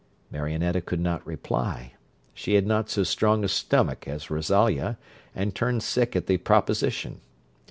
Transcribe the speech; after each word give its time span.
Marionetta 0.31 0.81
could 0.81 0.99
not 0.99 1.23
reply; 1.27 1.93
she 2.33 2.55
had 2.55 2.65
not 2.65 2.89
so 2.89 3.03
strong 3.03 3.43
a 3.43 3.47
stomach 3.47 4.07
as 4.07 4.31
Rosalia, 4.31 4.97
and 5.35 5.53
turned 5.53 5.83
sick 5.83 6.15
at 6.15 6.25
the 6.25 6.37
proposition. 6.37 7.21